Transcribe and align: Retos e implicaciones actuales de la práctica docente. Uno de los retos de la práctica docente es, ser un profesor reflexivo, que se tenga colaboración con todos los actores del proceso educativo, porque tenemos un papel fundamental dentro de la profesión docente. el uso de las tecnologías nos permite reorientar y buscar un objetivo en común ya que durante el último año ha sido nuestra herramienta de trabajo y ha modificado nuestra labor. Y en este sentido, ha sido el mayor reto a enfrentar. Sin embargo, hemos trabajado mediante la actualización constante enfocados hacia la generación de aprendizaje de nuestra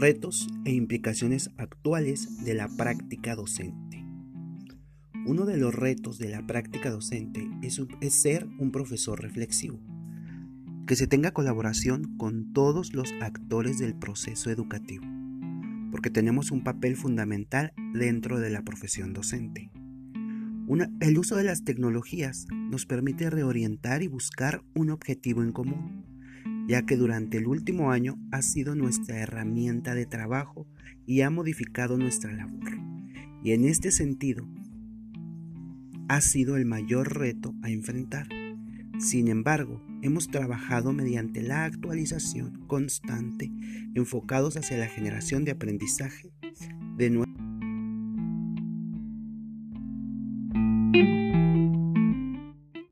Retos 0.00 0.46
e 0.64 0.70
implicaciones 0.70 1.50
actuales 1.56 2.44
de 2.44 2.54
la 2.54 2.68
práctica 2.68 3.34
docente. 3.34 4.06
Uno 5.26 5.44
de 5.44 5.56
los 5.56 5.74
retos 5.74 6.18
de 6.18 6.28
la 6.28 6.46
práctica 6.46 6.88
docente 6.88 7.50
es, 7.62 7.80
ser 8.14 8.46
un 8.60 8.70
profesor 8.70 9.20
reflexivo, 9.20 9.80
que 10.86 10.94
se 10.94 11.08
tenga 11.08 11.32
colaboración 11.32 12.16
con 12.16 12.52
todos 12.52 12.94
los 12.94 13.12
actores 13.20 13.80
del 13.80 13.96
proceso 13.96 14.50
educativo, 14.52 15.04
porque 15.90 16.10
tenemos 16.10 16.52
un 16.52 16.62
papel 16.62 16.94
fundamental 16.94 17.72
dentro 17.92 18.38
de 18.38 18.50
la 18.50 18.62
profesión 18.62 19.12
docente. 19.12 19.72
el 21.00 21.18
uso 21.18 21.34
de 21.34 21.42
las 21.42 21.64
tecnologías 21.64 22.46
nos 22.52 22.86
permite 22.86 23.30
reorientar 23.30 24.04
y 24.04 24.06
buscar 24.06 24.62
un 24.76 24.90
objetivo 24.90 25.42
en 25.42 25.50
común 25.50 26.17
ya 26.68 26.82
que 26.82 26.96
durante 26.96 27.38
el 27.38 27.46
último 27.46 27.90
año 27.90 28.18
ha 28.30 28.42
sido 28.42 28.74
nuestra 28.74 29.18
herramienta 29.18 29.94
de 29.94 30.04
trabajo 30.04 30.66
y 31.06 31.22
ha 31.22 31.30
modificado 31.30 31.96
nuestra 31.96 32.30
labor. 32.32 32.78
Y 33.42 33.52
en 33.52 33.64
este 33.64 33.90
sentido, 33.90 34.46
ha 36.08 36.20
sido 36.20 36.56
el 36.56 36.66
mayor 36.66 37.18
reto 37.18 37.54
a 37.62 37.70
enfrentar. 37.70 38.28
Sin 38.98 39.28
embargo, 39.28 39.82
hemos 40.02 40.28
trabajado 40.28 40.92
mediante 40.92 41.42
la 41.42 41.64
actualización 41.64 42.66
constante 42.66 43.50
enfocados 43.94 44.56
hacia 44.56 44.76
la 44.76 44.88
generación 44.88 45.44
de 45.44 45.52
aprendizaje 45.52 46.30
de 46.96 47.10
nuestra 47.10 47.28